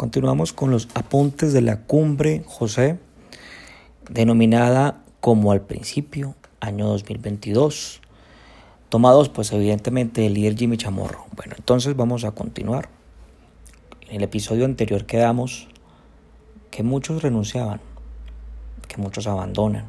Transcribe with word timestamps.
Continuamos 0.00 0.54
con 0.54 0.70
los 0.70 0.88
apuntes 0.94 1.52
de 1.52 1.60
la 1.60 1.82
cumbre 1.82 2.42
José, 2.46 2.98
denominada 4.08 5.04
como 5.20 5.52
al 5.52 5.60
principio, 5.60 6.36
año 6.58 6.86
2022, 6.86 8.00
tomados 8.88 9.28
pues 9.28 9.52
evidentemente 9.52 10.22
del 10.22 10.32
líder 10.32 10.56
Jimmy 10.56 10.78
Chamorro. 10.78 11.26
Bueno, 11.36 11.54
entonces 11.58 11.96
vamos 11.96 12.24
a 12.24 12.30
continuar. 12.30 12.88
En 14.08 14.16
el 14.16 14.22
episodio 14.22 14.64
anterior 14.64 15.04
quedamos 15.04 15.68
que 16.70 16.82
muchos 16.82 17.22
renunciaban, 17.22 17.82
que 18.88 18.96
muchos 18.96 19.26
abandonan, 19.26 19.84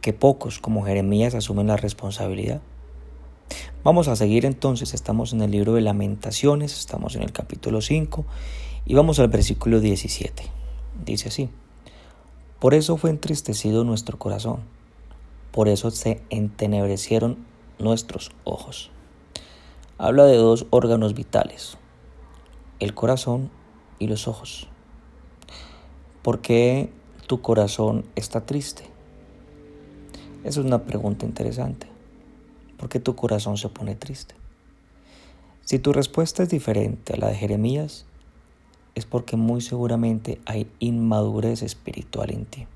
que 0.00 0.14
pocos 0.14 0.58
como 0.58 0.86
Jeremías 0.86 1.34
asumen 1.34 1.66
la 1.66 1.76
responsabilidad. 1.76 2.62
Vamos 3.84 4.08
a 4.08 4.16
seguir 4.16 4.46
entonces, 4.46 4.94
estamos 4.94 5.34
en 5.34 5.42
el 5.42 5.50
libro 5.50 5.74
de 5.74 5.82
lamentaciones, 5.82 6.78
estamos 6.78 7.14
en 7.14 7.22
el 7.24 7.32
capítulo 7.32 7.82
5 7.82 8.24
y 8.86 8.94
vamos 8.94 9.18
al 9.18 9.28
versículo 9.28 9.80
17. 9.80 10.44
Dice 11.04 11.28
así, 11.28 11.50
por 12.60 12.72
eso 12.72 12.96
fue 12.96 13.10
entristecido 13.10 13.84
nuestro 13.84 14.18
corazón, 14.18 14.60
por 15.50 15.68
eso 15.68 15.90
se 15.90 16.22
entenebrecieron 16.30 17.36
nuestros 17.78 18.30
ojos. 18.44 18.90
Habla 19.98 20.24
de 20.24 20.36
dos 20.36 20.66
órganos 20.70 21.14
vitales, 21.14 21.76
el 22.78 22.94
corazón 22.94 23.50
y 23.98 24.06
los 24.06 24.28
ojos. 24.28 24.68
¿Por 26.22 26.40
qué 26.40 26.90
tu 27.26 27.42
corazón 27.42 28.04
está 28.14 28.46
triste? 28.46 28.84
Esa 30.44 30.60
es 30.60 30.66
una 30.66 30.84
pregunta 30.84 31.26
interesante. 31.26 31.88
¿Por 32.76 32.88
qué 32.88 33.00
tu 33.00 33.16
corazón 33.16 33.56
se 33.56 33.68
pone 33.68 33.96
triste? 33.96 34.34
Si 35.64 35.80
tu 35.80 35.92
respuesta 35.92 36.44
es 36.44 36.48
diferente 36.48 37.14
a 37.14 37.16
la 37.16 37.28
de 37.28 37.34
Jeremías, 37.34 38.05
es 38.96 39.04
porque 39.04 39.36
muy 39.36 39.60
seguramente 39.60 40.40
hay 40.46 40.68
inmadurez 40.80 41.62
espiritual 41.62 42.32
en 42.32 42.46
ti. 42.46 42.66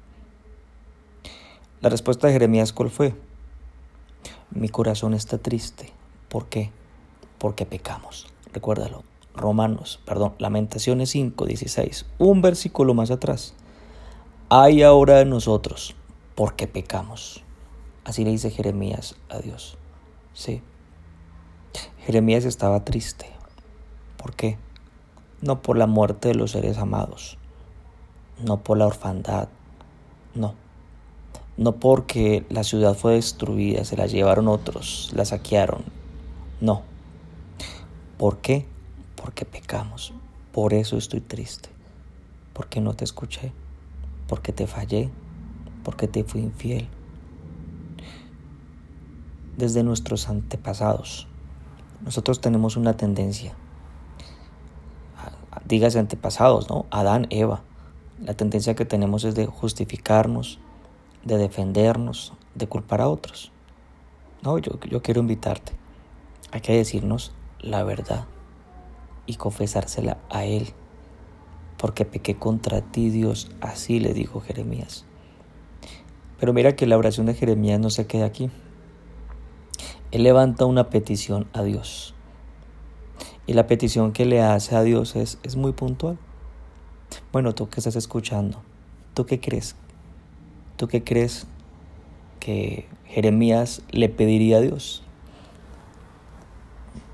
La 1.81 1.89
respuesta 1.89 2.27
de 2.27 2.35
Jeremías, 2.35 2.75
¿cuál 2.75 2.91
fue? 2.91 3.15
Mi 4.51 4.69
corazón 4.69 5.15
está 5.15 5.39
triste. 5.39 5.93
¿Por 6.29 6.47
qué? 6.47 6.71
Porque 7.39 7.65
pecamos. 7.65 8.27
Recuérdalo. 8.53 9.03
Romanos, 9.35 10.01
perdón, 10.05 10.35
Lamentaciones 10.39 11.09
5, 11.11 11.47
16. 11.47 12.05
Un 12.19 12.43
versículo 12.43 12.93
más 12.93 13.11
atrás. 13.11 13.55
Hay 14.51 14.83
ahora 14.83 15.19
de 15.19 15.25
nosotros, 15.25 15.97
porque 16.35 16.67
pecamos. 16.67 17.43
Así 18.05 18.25
le 18.25 18.31
dice 18.31 18.51
Jeremías 18.51 19.17
a 19.31 19.39
Dios. 19.39 19.79
Sí. 20.35 20.61
Jeremías 22.05 22.45
estaba 22.45 22.85
triste. 22.85 23.27
¿Por 24.19 24.35
qué? 24.35 24.59
No 25.43 25.63
por 25.63 25.79
la 25.79 25.87
muerte 25.87 26.29
de 26.29 26.35
los 26.35 26.51
seres 26.53 26.79
amados, 26.79 27.39
no 28.45 28.63
por 28.63 28.79
la 28.79 28.87
orfandad, 28.87 29.49
no, 30.35 30.55
no 31.57 31.77
porque 31.77 32.45
la 32.51 32.63
ciudad 32.63 32.95
fue 32.95 33.15
destruida, 33.15 33.85
se 33.85 33.97
la 33.97 34.07
llevaron 34.07 34.49
otros, 34.49 35.11
la 35.15 35.25
saquearon, 35.25 35.83
no. 36.61 36.83
¿Por 38.19 38.39
qué? 38.39 38.67
Porque 39.17 39.47
pecamos, 39.47 40.13
por 40.53 40.75
eso 40.75 40.99
estoy 40.99 41.21
triste, 41.21 41.71
porque 42.53 42.81
no 42.81 42.95
te 42.95 43.05
escuché, 43.05 43.53
porque 44.29 44.53
te 44.53 44.67
fallé, 44.67 45.11
porque 45.85 46.07
te 46.07 46.23
fui 46.23 46.43
infiel. 46.43 46.89
Desde 49.57 49.83
nuestros 49.83 50.29
antepasados, 50.29 51.27
nosotros 52.05 52.41
tenemos 52.41 52.77
una 52.77 52.97
tendencia 52.97 53.55
dígase 55.71 56.01
antepasados, 56.01 56.69
¿no? 56.69 56.87
Adán, 56.91 57.29
Eva. 57.31 57.63
La 58.21 58.35
tendencia 58.35 58.75
que 58.75 58.85
tenemos 58.85 59.23
es 59.23 59.37
de 59.37 59.47
justificarnos, 59.47 60.59
de 61.25 61.39
defendernos, 61.39 62.33
de 62.57 62.67
culpar 62.67 63.01
a 63.01 63.09
otros. 63.09 63.53
No, 64.43 64.59
yo, 64.59 64.81
yo 64.81 65.01
quiero 65.01 65.21
invitarte. 65.21 65.73
Hay 66.51 66.61
que 66.61 66.77
decirnos 66.77 67.33
la 67.61 67.85
verdad 67.85 68.27
y 69.27 69.37
confesársela 69.37 70.19
a 70.29 70.45
Él. 70.45 70.71
Porque 71.79 72.05
pequé 72.05 72.35
contra 72.35 72.81
ti, 72.81 73.09
Dios, 73.09 73.53
así 73.61 74.01
le 74.01 74.13
dijo 74.13 74.41
Jeremías. 74.41 75.05
Pero 76.41 76.53
mira 76.53 76.75
que 76.75 76.87
la 76.87 76.99
oración 76.99 77.27
de 77.27 77.35
Jeremías 77.35 77.79
no 77.79 77.91
se 77.91 78.09
queda 78.09 78.27
aquí. 78.27 78.51
Él 80.11 80.25
levanta 80.25 80.67
una 80.67 80.91
petición 80.91 81.49
a 81.53 81.63
Dios. 81.63 82.17
Y 83.51 83.53
la 83.53 83.67
petición 83.67 84.13
que 84.13 84.27
le 84.27 84.41
hace 84.41 84.77
a 84.77 84.83
Dios 84.85 85.17
es, 85.17 85.41
es 85.43 85.57
muy 85.57 85.73
puntual. 85.73 86.17
Bueno, 87.33 87.53
tú 87.53 87.69
que 87.69 87.81
estás 87.81 87.97
escuchando, 87.97 88.63
¿tú 89.13 89.27
qué 89.27 89.41
crees? 89.41 89.75
¿Tú 90.77 90.87
qué 90.87 91.03
crees 91.03 91.49
que 92.39 92.89
Jeremías 93.07 93.83
le 93.91 94.09
pediría 94.09 94.59
a 94.59 94.61
Dios? 94.61 95.03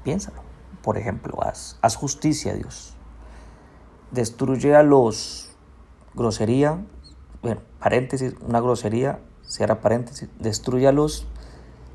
Piénsalo. 0.04 0.42
Por 0.82 0.98
ejemplo, 0.98 1.42
haz, 1.42 1.78
haz 1.80 1.97
justicia 1.97 2.53
a 2.53 2.56
Dios. 2.56 2.92
Destruye 4.10 4.76
a 4.76 4.82
los 4.82 5.56
grosería, 6.12 6.84
bueno, 7.41 7.62
paréntesis, 7.80 8.34
una 8.47 8.60
grosería, 8.60 9.20
cierra 9.41 9.80
paréntesis, 9.80 10.28
destruye 10.38 10.86
a 10.86 10.92
los 10.92 11.26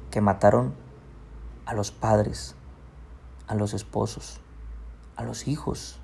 que 0.09 0.19
mataron 0.19 0.73
a 1.67 1.75
los 1.75 1.91
padres, 1.91 2.55
a 3.51 3.55
los 3.55 3.73
esposos, 3.73 4.39
a 5.17 5.23
los 5.23 5.49
hijos. 5.49 5.99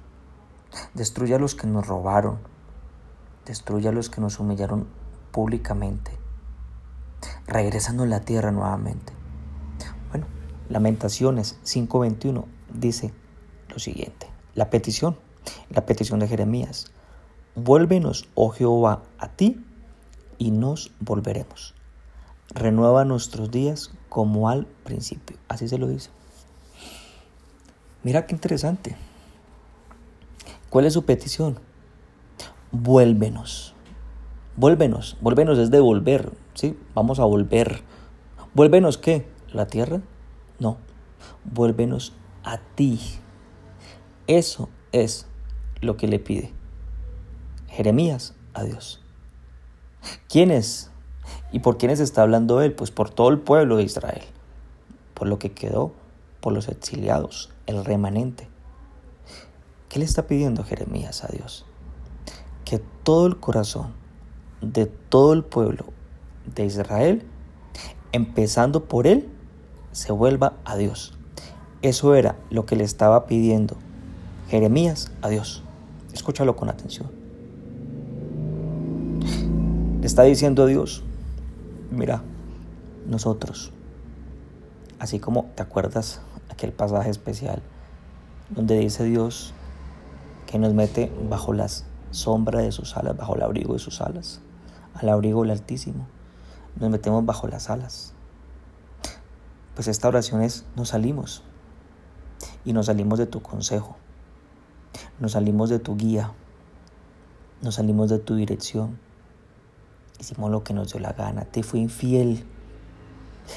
Destruye 0.94 1.34
a 1.34 1.40
los 1.40 1.56
que 1.56 1.66
nos 1.66 1.88
robaron. 1.88 2.40
Destruye 3.46 3.88
a 3.88 3.94
los 3.94 4.10
que 4.10 4.20
nos 4.20 4.42
humillaron 4.42 4.86
públicamente. 5.32 6.12
Regresando 7.48 8.04
a 8.04 8.08
la 8.08 8.20
tierra 8.20 8.52
nuevamente. 8.52 9.14
Bueno, 10.10 10.28
Lamentaciones 10.68 11.58
5:21 11.64 12.44
dice 12.74 13.14
lo 13.70 13.80
siguiente. 13.80 14.28
La 14.54 14.70
petición, 14.70 15.18
la 15.70 15.86
petición 15.86 16.20
de 16.20 16.28
Jeremías. 16.28 16.92
Vuélvenos, 17.56 18.28
oh 18.36 18.50
Jehová, 18.50 19.04
a 19.20 19.30
ti 19.30 19.66
y 20.38 20.52
nos 20.52 20.92
volveremos. 21.00 21.76
Renueva 22.50 23.06
nuestros 23.06 23.52
días 23.52 23.92
como 24.10 24.50
al 24.50 24.66
principio. 24.84 25.38
Así 25.48 25.70
se 25.70 25.78
lo 25.78 25.88
dice. 25.88 26.10
Mira 28.08 28.26
qué 28.26 28.34
interesante. 28.34 28.96
¿Cuál 30.70 30.86
es 30.86 30.94
su 30.94 31.04
petición? 31.04 31.60
Vuélvenos. 32.72 33.74
Vuélvenos. 34.56 35.18
Vuélvenos 35.20 35.58
es 35.58 35.72
devolver. 35.72 36.32
¿sí? 36.54 36.80
Vamos 36.96 37.20
a 37.20 37.26
volver. 37.26 37.82
¿Vuélvenos 38.54 38.98
qué? 38.98 39.28
¿La 39.52 39.68
tierra? 39.68 40.00
No. 40.58 40.78
Vuélvenos 41.44 42.14
a 42.46 42.60
ti. 42.76 42.98
Eso 44.26 44.70
es 44.94 45.28
lo 45.82 45.98
que 45.98 46.08
le 46.08 46.20
pide 46.20 46.54
Jeremías 47.68 48.36
a 48.54 48.64
Dios. 48.64 49.02
¿Quién 50.30 50.52
es? 50.52 50.92
¿Y 51.52 51.60
por 51.60 51.78
quiénes 51.78 52.00
está 52.00 52.22
hablando 52.22 52.62
él? 52.62 52.72
Pues 52.72 52.90
por 52.90 53.10
todo 53.10 53.28
el 53.28 53.40
pueblo 53.40 53.76
de 53.76 53.84
Israel. 53.84 54.24
Por 55.14 55.28
lo 55.28 55.40
que 55.40 55.52
quedó 55.52 55.92
por 56.40 56.54
los 56.54 56.70
exiliados, 56.70 57.50
el 57.68 57.86
remanente. 57.86 58.50
¿Qué 59.90 60.00
le 60.00 60.06
está 60.06 60.26
pidiendo 60.26 60.64
Jeremías 60.64 61.24
a 61.24 61.28
Dios? 61.28 61.66
Que 62.66 62.80
todo 63.04 63.28
el 63.28 63.40
corazón 63.40 63.94
de 64.62 64.88
todo 64.88 65.34
el 65.34 65.44
pueblo 65.44 65.86
de 66.56 66.66
Israel, 66.66 67.24
empezando 68.12 68.86
por 68.86 69.08
él, 69.08 69.30
se 69.92 70.12
vuelva 70.12 70.54
a 70.66 70.76
Dios. 70.76 71.18
Eso 71.82 72.16
era 72.16 72.36
lo 72.50 72.66
que 72.66 72.76
le 72.76 72.84
estaba 72.84 73.28
pidiendo 73.28 73.78
Jeremías 74.50 75.12
a 75.22 75.30
Dios. 75.30 75.64
Escúchalo 76.14 76.56
con 76.56 76.70
atención. 76.70 77.12
Le 80.02 80.08
está 80.08 80.24
diciendo 80.24 80.64
a 80.64 80.66
Dios, 80.66 81.04
mira, 81.92 82.24
nosotros, 83.08 83.72
así 85.00 85.20
como 85.20 85.52
te 85.56 85.64
acuerdas 85.64 86.22
aquel 86.58 86.74
pasaje 86.74 87.12
especial 87.12 87.62
donde 88.50 88.80
dice 88.80 89.04
Dios 89.04 89.54
que 90.48 90.58
nos 90.58 90.74
mete 90.74 91.12
bajo 91.30 91.54
las 91.54 91.86
sombras 92.10 92.64
de 92.64 92.72
sus 92.72 92.98
alas, 92.98 93.16
bajo 93.16 93.36
el 93.36 93.44
abrigo 93.44 93.74
de 93.74 93.80
sus 93.80 94.02
alas, 94.02 94.42
al 94.96 95.10
abrigo 95.10 95.44
del 95.44 95.52
Altísimo. 95.52 96.08
Nos 96.80 96.90
metemos 96.90 97.24
bajo 97.26 97.48
las 97.48 97.70
alas. 97.70 98.14
Pues 99.76 99.88
esta 99.88 100.08
oración 100.08 100.42
es, 100.42 100.66
nos 100.76 100.90
salimos. 100.90 101.44
Y 102.66 102.74
nos 102.74 102.88
salimos 102.88 103.20
de 103.20 103.28
tu 103.28 103.42
consejo. 103.42 103.98
Nos 105.20 105.34
salimos 105.34 105.70
de 105.70 105.78
tu 105.78 105.96
guía. 105.96 106.32
Nos 107.62 107.76
salimos 107.76 108.10
de 108.10 108.20
tu 108.20 108.36
dirección. 108.36 108.98
Hicimos 110.20 110.50
lo 110.50 110.64
que 110.64 110.74
nos 110.74 110.92
dio 110.92 111.00
la 111.02 111.14
gana. 111.14 111.46
Te 111.46 111.62
fui 111.62 111.82
infiel. 111.82 112.46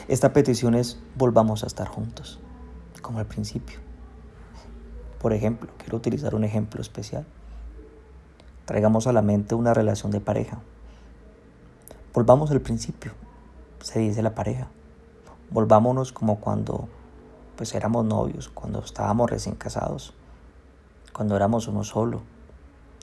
Esta 0.09 0.33
petición 0.33 0.75
es, 0.75 0.99
volvamos 1.17 1.63
a 1.63 1.67
estar 1.67 1.89
juntos 1.89 2.41
al 3.19 3.27
principio. 3.27 3.79
Por 5.21 5.33
ejemplo, 5.33 5.71
quiero 5.77 5.99
utilizar 5.99 6.35
un 6.35 6.45
ejemplo 6.45 6.81
especial. 6.81 7.27
Traigamos 8.65 9.07
a 9.07 9.13
la 9.13 9.23
mente 9.23 9.55
una 9.55 9.75
relación 9.75 10.11
de 10.13 10.21
pareja. 10.21 10.59
Volvamos 12.15 12.51
al 12.51 12.61
principio, 12.61 13.13
se 13.81 13.99
dice 13.99 14.23
la 14.23 14.35
pareja. 14.35 14.69
Volvámonos 15.51 16.13
como 16.13 16.41
cuando 16.41 16.89
pues 17.57 17.75
éramos 17.75 18.07
novios, 18.07 18.49
cuando 18.49 18.79
estábamos 18.79 19.31
recién 19.31 19.55
casados, 19.55 20.15
cuando 21.13 21.37
éramos 21.37 21.69
uno 21.69 21.85
solo, 21.85 22.23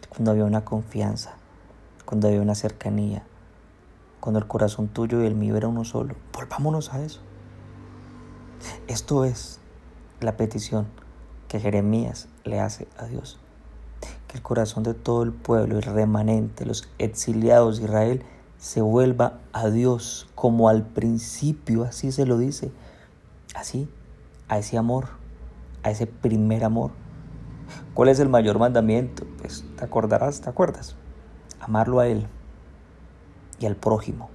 cuando 0.09 0.31
había 0.31 0.45
una 0.45 0.65
confianza, 0.65 1.35
cuando 2.05 2.27
había 2.27 2.41
una 2.41 2.55
cercanía, 2.55 3.23
cuando 4.19 4.39
el 4.39 4.47
corazón 4.47 4.87
tuyo 4.87 5.21
y 5.21 5.27
el 5.27 5.35
mío 5.35 5.55
era 5.57 5.67
uno 5.67 5.85
solo. 5.85 6.15
Volvámonos 6.33 6.93
a 6.93 7.03
eso. 7.03 7.21
Esto 8.87 9.25
es 9.25 9.59
la 10.19 10.37
petición 10.37 10.87
que 11.47 11.59
Jeremías 11.59 12.27
le 12.43 12.59
hace 12.59 12.87
a 12.97 13.05
Dios. 13.05 13.39
Que 14.27 14.37
el 14.37 14.43
corazón 14.43 14.83
de 14.83 14.93
todo 14.93 15.23
el 15.23 15.31
pueblo, 15.31 15.77
el 15.77 15.83
remanente, 15.83 16.65
los 16.65 16.89
exiliados 16.97 17.77
de 17.77 17.85
Israel, 17.85 18.23
se 18.57 18.81
vuelva 18.81 19.39
a 19.53 19.69
Dios 19.69 20.27
como 20.35 20.69
al 20.69 20.83
principio, 20.83 21.83
así 21.83 22.11
se 22.11 22.25
lo 22.25 22.37
dice, 22.37 22.71
así, 23.55 23.89
a 24.49 24.57
ese 24.57 24.77
amor, 24.77 25.09
a 25.83 25.91
ese 25.91 26.07
primer 26.07 26.63
amor. 26.63 26.91
¿Cuál 27.93 28.09
es 28.09 28.19
el 28.19 28.29
mayor 28.29 28.59
mandamiento? 28.59 29.25
Pues 29.39 29.63
te 29.77 29.85
acordarás, 29.85 30.41
te 30.41 30.49
acuerdas, 30.49 30.95
amarlo 31.59 31.99
a 31.99 32.07
Él 32.07 32.27
y 33.59 33.65
al 33.65 33.75
prójimo. 33.75 34.29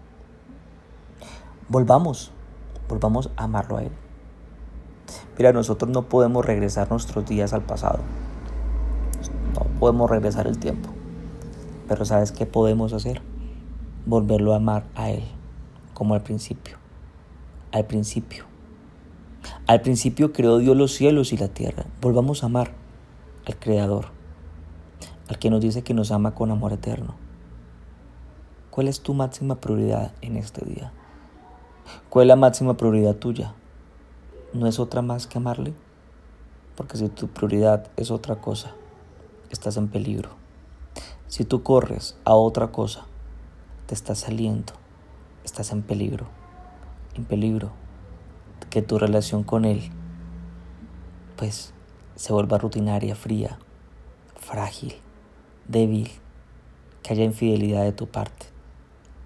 Volvamos, 1.69 2.31
volvamos 2.88 3.31
a 3.37 3.44
amarlo 3.44 3.76
a 3.76 3.82
Él. 3.84 4.01
Mira, 5.38 5.52
nosotros 5.52 5.90
no 5.90 6.02
podemos 6.02 6.44
regresar 6.44 6.90
nuestros 6.90 7.26
días 7.26 7.52
al 7.52 7.62
pasado. 7.62 8.00
No 9.55 9.67
podemos 9.79 10.11
regresar 10.11 10.46
el 10.46 10.58
tiempo. 10.58 10.90
Pero 11.88 12.05
¿sabes 12.05 12.32
qué 12.32 12.46
podemos 12.46 12.93
hacer? 12.93 13.23
Volverlo 14.06 14.52
a 14.52 14.56
amar 14.56 14.84
a 14.94 15.11
Él, 15.11 15.25
como 15.94 16.14
al 16.14 16.23
principio. 16.23 16.76
Al 17.70 17.87
principio. 17.87 18.44
Al 19.67 19.81
principio 19.81 20.32
creó 20.32 20.58
Dios 20.58 20.76
los 20.76 20.93
cielos 20.93 21.32
y 21.32 21.37
la 21.37 21.49
tierra. 21.49 21.87
Volvamos 22.00 22.43
a 22.43 22.46
amar 22.46 22.73
al 23.46 23.58
Creador, 23.58 24.06
al 25.29 25.38
que 25.38 25.50
nos 25.50 25.61
dice 25.61 25.82
que 25.82 25.94
nos 25.94 26.12
ama 26.12 26.34
con 26.34 26.50
amor 26.50 26.73
eterno. 26.73 27.14
¿Cuál 28.70 28.88
es 28.88 29.00
tu 29.00 29.14
máxima 29.14 29.56
prioridad 29.56 30.12
en 30.20 30.37
este 30.37 30.64
día? 30.64 30.93
¿Cuál 32.08 32.25
es 32.25 32.29
la 32.29 32.37
máxima 32.37 32.76
prioridad 32.76 33.17
tuya? 33.17 33.55
¿No 34.52 34.66
es 34.66 34.78
otra 34.78 35.02
más 35.02 35.26
que 35.26 35.38
amarle? 35.38 35.72
Porque 36.76 36.96
si 36.96 37.08
tu 37.08 37.28
prioridad 37.28 37.90
es 37.96 38.10
otra 38.10 38.37
cosa, 38.37 38.75
estás 39.50 39.76
en 39.76 39.88
peligro. 39.88 40.31
Si 41.28 41.44
tú 41.44 41.62
corres 41.62 42.16
a 42.25 42.34
otra 42.34 42.72
cosa, 42.72 43.06
te 43.87 43.94
estás 43.94 44.19
saliendo, 44.19 44.72
estás 45.44 45.72
en 45.72 45.82
peligro. 45.82 46.26
En 47.14 47.25
peligro 47.25 47.72
que 48.70 48.82
tu 48.82 48.99
relación 48.99 49.43
con 49.43 49.64
Él, 49.64 49.90
pues, 51.37 51.72
se 52.16 52.32
vuelva 52.32 52.58
rutinaria, 52.58 53.14
fría, 53.14 53.58
frágil, 54.37 54.94
débil, 55.66 56.10
que 57.02 57.12
haya 57.12 57.25
infidelidad 57.25 57.82
de 57.82 57.93
tu 57.93 58.06
parte 58.06 58.52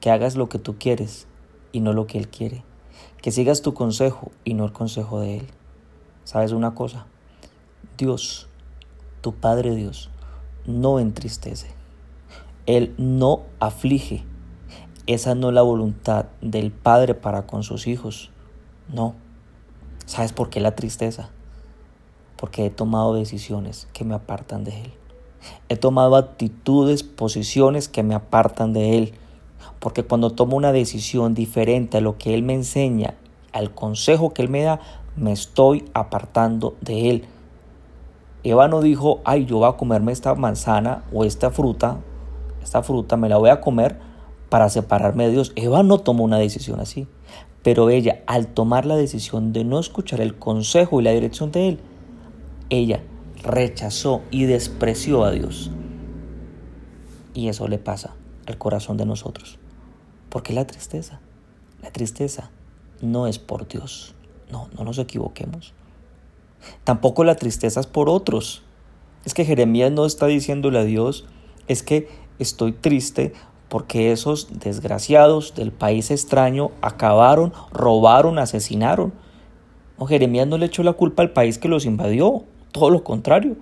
que 0.06 0.12
hagas 0.12 0.36
lo 0.36 0.48
que 0.48 0.60
tú 0.60 0.76
quieres 0.78 1.26
y 1.72 1.80
no 1.80 1.92
lo 1.92 2.06
que 2.06 2.16
Él 2.16 2.28
quiere, 2.28 2.62
que 3.26 3.32
sigas 3.32 3.60
tu 3.60 3.74
consejo 3.74 4.30
y 4.44 4.54
no 4.54 4.64
el 4.64 4.72
consejo 4.72 5.18
de 5.18 5.38
Él. 5.38 5.46
¿Sabes 6.22 6.52
una 6.52 6.76
cosa? 6.76 7.06
Dios, 7.98 8.46
tu 9.20 9.34
Padre 9.34 9.74
Dios, 9.74 10.10
no 10.64 11.00
entristece. 11.00 11.66
Él 12.66 12.94
no 12.98 13.42
aflige. 13.58 14.24
Esa 15.08 15.34
no 15.34 15.48
es 15.48 15.54
la 15.56 15.62
voluntad 15.62 16.26
del 16.40 16.70
Padre 16.70 17.16
para 17.16 17.48
con 17.48 17.64
sus 17.64 17.88
hijos. 17.88 18.30
No. 18.94 19.16
¿Sabes 20.04 20.32
por 20.32 20.48
qué 20.48 20.60
la 20.60 20.76
tristeza? 20.76 21.30
Porque 22.36 22.66
he 22.66 22.70
tomado 22.70 23.12
decisiones 23.12 23.88
que 23.92 24.04
me 24.04 24.14
apartan 24.14 24.62
de 24.62 24.82
Él. 24.82 24.92
He 25.68 25.74
tomado 25.74 26.14
actitudes, 26.14 27.02
posiciones 27.02 27.88
que 27.88 28.04
me 28.04 28.14
apartan 28.14 28.72
de 28.72 28.98
Él 28.98 29.14
porque 29.78 30.02
cuando 30.02 30.30
tomo 30.30 30.56
una 30.56 30.72
decisión 30.72 31.34
diferente 31.34 31.98
a 31.98 32.00
lo 32.00 32.18
que 32.18 32.34
Él 32.34 32.42
me 32.42 32.54
enseña, 32.54 33.14
al 33.52 33.72
consejo 33.72 34.32
que 34.32 34.42
Él 34.42 34.48
me 34.48 34.62
da, 34.62 34.80
me 35.16 35.32
estoy 35.32 35.84
apartando 35.94 36.76
de 36.80 37.10
Él. 37.10 37.24
Eva 38.44 38.68
no 38.68 38.80
dijo, 38.80 39.20
ay, 39.24 39.44
yo 39.44 39.58
voy 39.58 39.68
a 39.68 39.76
comerme 39.76 40.12
esta 40.12 40.34
manzana 40.34 41.04
o 41.12 41.24
esta 41.24 41.50
fruta, 41.50 41.98
esta 42.62 42.82
fruta 42.82 43.16
me 43.16 43.28
la 43.28 43.38
voy 43.38 43.50
a 43.50 43.60
comer 43.60 43.98
para 44.48 44.68
separarme 44.68 45.26
de 45.26 45.32
Dios. 45.32 45.52
Eva 45.56 45.82
no 45.82 45.98
tomó 45.98 46.24
una 46.24 46.38
decisión 46.38 46.80
así, 46.80 47.08
pero 47.62 47.90
ella, 47.90 48.22
al 48.26 48.46
tomar 48.46 48.86
la 48.86 48.96
decisión 48.96 49.52
de 49.52 49.64
no 49.64 49.80
escuchar 49.80 50.20
el 50.20 50.36
consejo 50.38 51.00
y 51.00 51.04
la 51.04 51.10
dirección 51.10 51.50
de 51.50 51.68
Él, 51.68 51.80
ella 52.70 53.02
rechazó 53.42 54.22
y 54.30 54.44
despreció 54.44 55.24
a 55.24 55.32
Dios. 55.32 55.70
Y 57.34 57.48
eso 57.48 57.68
le 57.68 57.78
pasa 57.78 58.14
al 58.46 58.58
corazón 58.58 58.96
de 58.96 59.06
nosotros. 59.06 59.58
¿Por 60.28 60.42
qué 60.42 60.52
la 60.52 60.66
tristeza? 60.66 61.20
La 61.82 61.90
tristeza 61.90 62.50
no 63.00 63.26
es 63.26 63.38
por 63.38 63.68
Dios. 63.68 64.14
No, 64.50 64.68
no 64.76 64.84
nos 64.84 64.98
equivoquemos. 64.98 65.72
Tampoco 66.84 67.24
la 67.24 67.34
tristeza 67.36 67.80
es 67.80 67.86
por 67.86 68.08
otros. 68.08 68.62
Es 69.24 69.34
que 69.34 69.44
Jeremías 69.44 69.92
no 69.92 70.06
está 70.06 70.26
diciéndole 70.26 70.78
a 70.78 70.84
Dios, 70.84 71.26
es 71.68 71.82
que 71.82 72.08
estoy 72.38 72.72
triste 72.72 73.32
porque 73.68 74.12
esos 74.12 74.60
desgraciados 74.60 75.54
del 75.54 75.72
país 75.72 76.10
extraño 76.10 76.70
acabaron, 76.82 77.52
robaron, 77.72 78.38
asesinaron. 78.38 79.12
No, 79.98 80.06
Jeremías 80.06 80.46
no 80.46 80.58
le 80.58 80.66
echó 80.66 80.82
la 80.82 80.92
culpa 80.92 81.22
al 81.22 81.32
país 81.32 81.58
que 81.58 81.68
los 81.68 81.84
invadió, 81.84 82.44
todo 82.70 82.90
lo 82.90 83.02
contrario. 83.02 83.56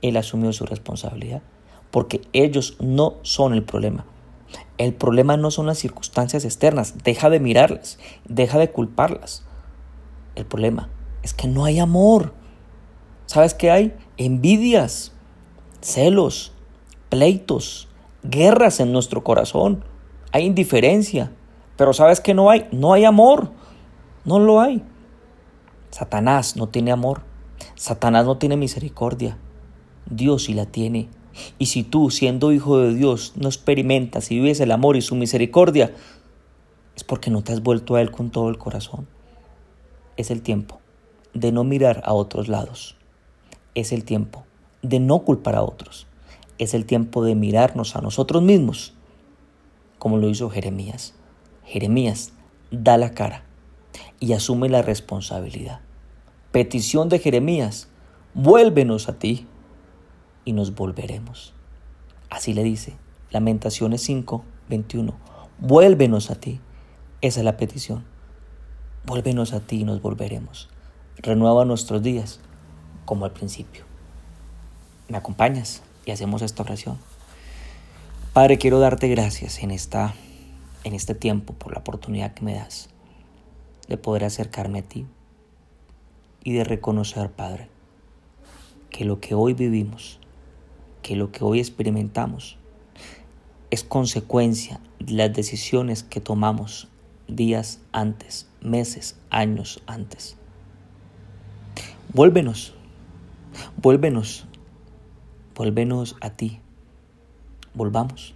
Él 0.00 0.16
asumió 0.16 0.52
su 0.52 0.64
responsabilidad, 0.64 1.42
porque 1.90 2.22
ellos 2.32 2.76
no 2.80 3.14
son 3.22 3.52
el 3.52 3.62
problema. 3.62 4.06
El 4.76 4.94
problema 4.94 5.36
no 5.36 5.50
son 5.50 5.66
las 5.66 5.78
circunstancias 5.78 6.44
externas, 6.44 6.94
deja 7.04 7.30
de 7.30 7.38
mirarlas, 7.38 7.98
deja 8.28 8.58
de 8.58 8.70
culparlas. 8.70 9.44
El 10.34 10.46
problema 10.46 10.90
es 11.22 11.32
que 11.32 11.46
no 11.46 11.64
hay 11.64 11.78
amor. 11.78 12.34
¿Sabes 13.26 13.54
qué 13.54 13.70
hay? 13.70 13.96
Envidias, 14.16 15.12
celos, 15.80 16.52
pleitos, 17.08 17.88
guerras 18.24 18.80
en 18.80 18.92
nuestro 18.92 19.22
corazón. 19.22 19.84
Hay 20.32 20.44
indiferencia. 20.44 21.32
Pero 21.76 21.92
¿sabes 21.92 22.20
qué 22.20 22.34
no 22.34 22.50
hay? 22.50 22.68
No 22.72 22.92
hay 22.92 23.04
amor. 23.04 23.52
No 24.24 24.38
lo 24.38 24.60
hay. 24.60 24.82
Satanás 25.90 26.56
no 26.56 26.68
tiene 26.68 26.90
amor. 26.90 27.22
Satanás 27.76 28.26
no 28.26 28.38
tiene 28.38 28.56
misericordia. 28.56 29.38
Dios 30.06 30.44
sí 30.44 30.54
la 30.54 30.66
tiene. 30.66 31.08
Y 31.58 31.66
si 31.66 31.82
tú, 31.82 32.10
siendo 32.10 32.52
hijo 32.52 32.78
de 32.78 32.94
Dios, 32.94 33.32
no 33.36 33.48
experimentas 33.48 34.30
y 34.30 34.36
vives 34.36 34.60
el 34.60 34.72
amor 34.72 34.96
y 34.96 35.02
su 35.02 35.14
misericordia, 35.14 35.92
es 36.96 37.04
porque 37.04 37.30
no 37.30 37.42
te 37.42 37.52
has 37.52 37.62
vuelto 37.62 37.96
a 37.96 38.00
Él 38.00 38.10
con 38.10 38.30
todo 38.30 38.48
el 38.48 38.58
corazón. 38.58 39.06
Es 40.16 40.30
el 40.30 40.42
tiempo 40.42 40.80
de 41.32 41.52
no 41.52 41.64
mirar 41.64 42.02
a 42.04 42.12
otros 42.12 42.48
lados. 42.48 42.96
Es 43.74 43.92
el 43.92 44.04
tiempo 44.04 44.44
de 44.82 45.00
no 45.00 45.20
culpar 45.20 45.56
a 45.56 45.62
otros. 45.62 46.06
Es 46.58 46.74
el 46.74 46.86
tiempo 46.86 47.24
de 47.24 47.34
mirarnos 47.34 47.96
a 47.96 48.00
nosotros 48.00 48.42
mismos, 48.42 48.94
como 49.98 50.18
lo 50.18 50.28
hizo 50.28 50.50
Jeremías. 50.50 51.14
Jeremías 51.64 52.32
da 52.70 52.96
la 52.96 53.10
cara 53.10 53.44
y 54.20 54.32
asume 54.32 54.68
la 54.68 54.82
responsabilidad. 54.82 55.80
Petición 56.52 57.08
de 57.08 57.18
Jeremías, 57.18 57.88
vuélvenos 58.34 59.08
a 59.08 59.18
ti 59.18 59.46
y 60.44 60.52
nos 60.52 60.74
volveremos. 60.74 61.52
Así 62.30 62.54
le 62.54 62.62
dice, 62.62 62.94
Lamentaciones 63.30 64.02
5, 64.02 64.44
21. 64.68 65.14
Vuélvenos 65.58 66.30
a 66.30 66.36
ti. 66.36 66.60
Esa 67.20 67.40
es 67.40 67.44
la 67.44 67.56
petición. 67.56 68.04
Vuélvenos 69.06 69.52
a 69.52 69.60
ti 69.60 69.80
y 69.80 69.84
nos 69.84 70.00
volveremos. 70.00 70.68
Renueva 71.16 71.64
nuestros 71.64 72.02
días 72.02 72.40
como 73.04 73.24
al 73.24 73.32
principio. 73.32 73.84
¿Me 75.08 75.16
acompañas? 75.16 75.82
Y 76.06 76.10
hacemos 76.10 76.42
esta 76.42 76.62
oración. 76.62 76.98
Padre, 78.32 78.58
quiero 78.58 78.78
darte 78.78 79.08
gracias 79.08 79.62
en, 79.62 79.70
esta, 79.70 80.14
en 80.84 80.94
este 80.94 81.14
tiempo 81.14 81.54
por 81.54 81.72
la 81.72 81.80
oportunidad 81.80 82.34
que 82.34 82.44
me 82.44 82.54
das 82.54 82.88
de 83.88 83.96
poder 83.96 84.24
acercarme 84.24 84.80
a 84.80 84.82
ti 84.82 85.06
y 86.42 86.52
de 86.52 86.64
reconocer, 86.64 87.30
Padre, 87.30 87.68
que 88.90 89.04
lo 89.04 89.20
que 89.20 89.34
hoy 89.34 89.54
vivimos 89.54 90.20
que 91.04 91.14
lo 91.14 91.30
que 91.30 91.44
hoy 91.44 91.60
experimentamos 91.60 92.58
es 93.70 93.84
consecuencia 93.84 94.80
de 94.98 95.12
las 95.12 95.32
decisiones 95.32 96.02
que 96.02 96.20
tomamos 96.20 96.88
días 97.28 97.78
antes, 97.92 98.48
meses, 98.60 99.16
años 99.30 99.84
antes. 99.86 100.36
Vuélvenos, 102.12 102.74
Vuélvenos, 103.76 104.46
vuélvenos 105.54 106.16
a 106.20 106.30
ti. 106.30 106.60
Volvamos, 107.74 108.34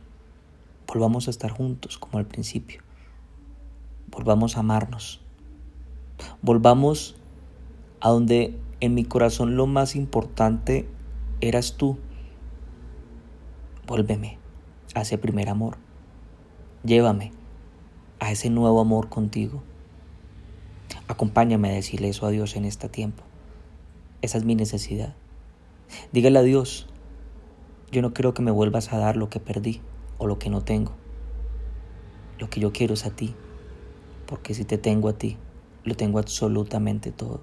volvamos 0.86 1.26
a 1.26 1.30
estar 1.30 1.50
juntos 1.50 1.98
como 1.98 2.18
al 2.18 2.26
principio. 2.26 2.82
Volvamos 4.10 4.56
a 4.56 4.60
amarnos. 4.60 5.20
Volvamos 6.42 7.16
a 8.00 8.10
donde 8.10 8.56
en 8.80 8.94
mi 8.94 9.04
corazón 9.04 9.56
lo 9.56 9.66
más 9.66 9.96
importante 9.96 10.88
eras 11.40 11.76
tú. 11.76 11.98
Vuélveme 13.88 14.36
a 14.94 15.00
ese 15.00 15.16
primer 15.16 15.48
amor. 15.48 15.78
Llévame 16.84 17.32
a 18.20 18.30
ese 18.30 18.50
nuevo 18.50 18.82
amor 18.82 19.08
contigo. 19.08 19.62
Acompáñame 21.08 21.70
a 21.70 21.72
decirle 21.72 22.10
eso 22.10 22.26
a 22.26 22.30
Dios 22.30 22.54
en 22.56 22.66
este 22.66 22.90
tiempo. 22.90 23.22
Esa 24.20 24.36
es 24.36 24.44
mi 24.44 24.54
necesidad. 24.54 25.14
Dígale 26.12 26.38
a 26.38 26.42
Dios, 26.42 26.86
yo 27.90 28.02
no 28.02 28.12
quiero 28.12 28.34
que 28.34 28.42
me 28.42 28.50
vuelvas 28.50 28.92
a 28.92 28.98
dar 28.98 29.16
lo 29.16 29.30
que 29.30 29.40
perdí 29.40 29.80
o 30.18 30.26
lo 30.26 30.38
que 30.38 30.50
no 30.50 30.60
tengo. 30.60 30.92
Lo 32.38 32.50
que 32.50 32.60
yo 32.60 32.74
quiero 32.74 32.92
es 32.92 33.06
a 33.06 33.16
ti, 33.16 33.34
porque 34.26 34.52
si 34.52 34.66
te 34.66 34.76
tengo 34.76 35.08
a 35.08 35.16
ti, 35.16 35.38
lo 35.84 35.94
tengo 35.94 36.18
absolutamente 36.18 37.10
todo. 37.10 37.40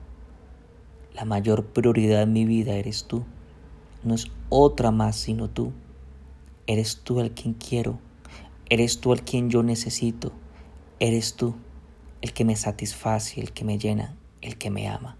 La 1.15 1.25
mayor 1.25 1.65
prioridad 1.65 2.21
en 2.21 2.33
mi 2.33 2.45
vida 2.45 2.75
eres 2.75 3.05
tú. 3.05 3.23
No 4.03 4.13
es 4.13 4.27
otra 4.49 4.91
más 4.91 5.15
sino 5.15 5.49
tú. 5.49 5.73
Eres 6.67 7.01
tú 7.03 7.19
el 7.19 7.31
quien 7.31 7.53
quiero. 7.53 7.99
Eres 8.69 8.99
tú 8.99 9.13
el 9.13 9.23
quien 9.23 9.49
yo 9.49 9.63
necesito. 9.63 10.31
Eres 10.99 11.35
tú 11.35 11.55
el 12.21 12.33
que 12.33 12.45
me 12.45 12.55
satisface, 12.55 13.39
el 13.39 13.51
que 13.51 13.63
me 13.63 13.77
llena, 13.77 14.15
el 14.41 14.57
que 14.57 14.69
me 14.69 14.87
ama. 14.87 15.17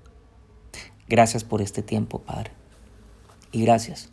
Gracias 1.08 1.44
por 1.44 1.62
este 1.62 1.84
tiempo, 1.84 2.20
Padre. 2.20 2.52
Y 3.52 3.62
gracias 3.62 4.10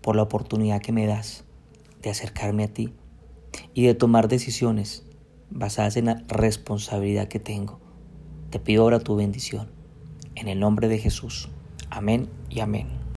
por 0.00 0.14
la 0.14 0.22
oportunidad 0.22 0.80
que 0.80 0.92
me 0.92 1.06
das 1.06 1.44
de 2.02 2.10
acercarme 2.10 2.64
a 2.64 2.68
ti 2.68 2.92
y 3.72 3.84
de 3.86 3.94
tomar 3.94 4.28
decisiones 4.28 5.04
basadas 5.50 5.96
en 5.96 6.06
la 6.06 6.22
responsabilidad 6.28 7.28
que 7.28 7.40
tengo. 7.40 7.80
Te 8.50 8.60
pido 8.60 8.82
ahora 8.82 9.00
tu 9.00 9.16
bendición. 9.16 9.68
En 10.36 10.48
el 10.48 10.60
nombre 10.60 10.88
de 10.88 10.98
Jesús. 10.98 11.48
Amén 11.90 12.28
y 12.48 12.60
amén. 12.60 13.03